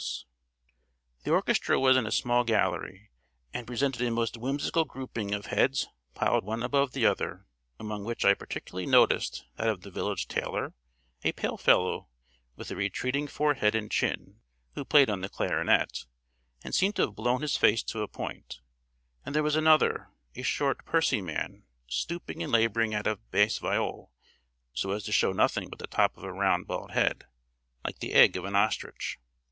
]The 1.25 1.31
orchestra 1.31 1.79
was 1.79 1.95
in 1.95 2.07
a 2.07 2.11
small 2.11 2.43
gallery, 2.43 3.11
and 3.53 3.67
presented 3.67 4.01
a 4.01 4.09
most 4.09 4.35
whimsical 4.35 4.83
grouping 4.83 5.31
of 5.35 5.45
heads, 5.45 5.89
piled 6.15 6.43
one 6.43 6.63
above 6.63 6.93
the 6.93 7.05
other, 7.05 7.45
among 7.79 8.03
which 8.03 8.25
I 8.25 8.33
particularly 8.33 8.87
noticed 8.87 9.45
that 9.57 9.67
of 9.67 9.81
the 9.81 9.91
village 9.91 10.27
tailor, 10.27 10.73
a 11.23 11.33
pale 11.33 11.55
fellow 11.55 12.07
with 12.55 12.71
a 12.71 12.75
retreating 12.75 13.27
forehead 13.27 13.75
and 13.75 13.91
chin, 13.91 14.39
who 14.73 14.83
played 14.83 15.07
on 15.07 15.21
the 15.21 15.29
clarionet, 15.29 16.05
and 16.63 16.73
seemed 16.73 16.95
to 16.95 17.03
have 17.03 17.15
blown 17.15 17.43
his 17.43 17.55
face 17.55 17.83
to 17.83 18.01
a 18.01 18.07
point; 18.07 18.59
and 19.23 19.35
there 19.35 19.43
was 19.43 19.55
another, 19.55 20.09
a 20.33 20.41
short 20.41 20.83
pursy 20.83 21.21
man, 21.21 21.61
stooping 21.87 22.41
and 22.41 22.51
labouring 22.51 22.95
at 22.95 23.05
a 23.05 23.17
bass 23.29 23.59
viol, 23.59 24.11
so 24.73 24.93
as 24.93 25.03
to 25.03 25.11
show 25.11 25.31
nothing 25.31 25.69
but 25.69 25.77
the 25.77 25.85
top 25.85 26.17
of 26.17 26.23
a 26.23 26.33
round 26.33 26.65
bald 26.65 26.89
head, 26.89 27.27
like 27.83 27.99
the 27.99 28.13
egg 28.13 28.35
of 28.35 28.45
an 28.45 28.55
ostrich. 28.55 29.19